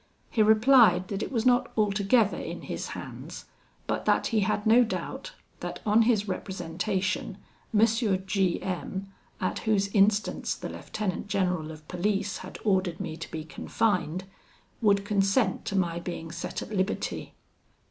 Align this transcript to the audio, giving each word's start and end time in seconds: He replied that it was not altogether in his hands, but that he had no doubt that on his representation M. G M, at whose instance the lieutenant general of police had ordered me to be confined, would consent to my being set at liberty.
He 0.31 0.41
replied 0.41 1.09
that 1.09 1.21
it 1.21 1.31
was 1.31 1.45
not 1.45 1.71
altogether 1.77 2.35
in 2.39 2.61
his 2.63 2.87
hands, 2.97 3.45
but 3.85 4.05
that 4.05 4.25
he 4.25 4.39
had 4.39 4.65
no 4.65 4.83
doubt 4.83 5.33
that 5.59 5.79
on 5.85 6.01
his 6.01 6.27
representation 6.27 7.37
M. 7.71 7.85
G 8.25 8.59
M, 8.63 9.11
at 9.39 9.59
whose 9.59 9.89
instance 9.89 10.55
the 10.55 10.69
lieutenant 10.69 11.27
general 11.27 11.69
of 11.71 11.87
police 11.87 12.37
had 12.39 12.57
ordered 12.65 12.99
me 12.99 13.15
to 13.15 13.29
be 13.29 13.43
confined, 13.43 14.23
would 14.81 15.05
consent 15.05 15.65
to 15.65 15.75
my 15.75 15.99
being 15.99 16.31
set 16.31 16.63
at 16.63 16.73
liberty. 16.75 17.35